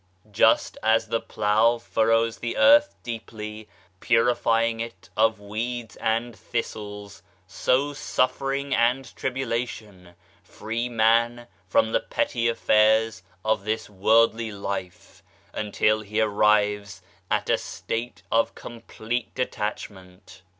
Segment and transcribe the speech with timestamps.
[0.31, 3.69] Just as the plough furrows the earth deeply,
[3.99, 12.47] purifying it of weeds and thistles, so suffering and tribulation free man from the petty
[12.47, 15.21] affairs of this worldly life
[15.53, 20.41] until he arrives at a state of complete detachment.